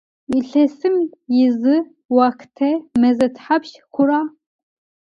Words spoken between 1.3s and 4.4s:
yizı vuaxhte meze thapşş xhura?